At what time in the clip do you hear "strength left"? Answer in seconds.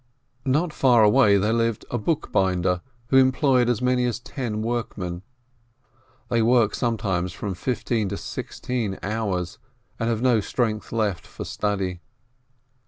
10.39-11.27